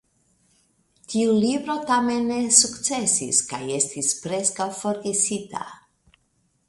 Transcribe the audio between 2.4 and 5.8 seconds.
sukcesis kaj estis preskaŭ forgesita.